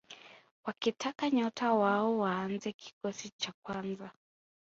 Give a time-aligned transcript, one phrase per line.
[0.65, 4.11] wakitaka nyota wao waanze kikosi cha kwanza